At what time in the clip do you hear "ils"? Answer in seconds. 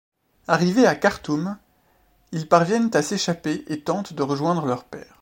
2.31-2.47